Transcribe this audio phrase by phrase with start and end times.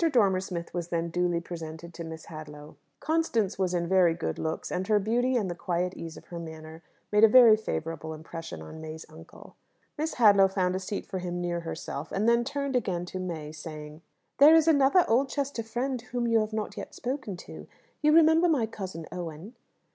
[0.11, 2.75] Dormer Smith was then duly presented to Miss Hadlow.
[2.99, 6.39] Constance was in very good looks, and her beauty and the quiet ease of her
[6.39, 6.81] manner
[7.11, 9.57] made a very favourable impression on May's uncle.
[9.99, 13.51] Miss Hadlow found a seat for him near herself; and then turned again to May,
[13.51, 14.01] saying,
[14.39, 17.67] "There is another Oldchester friend whom you have not yet spoken to.
[18.01, 19.53] You remember my cousin Owen?"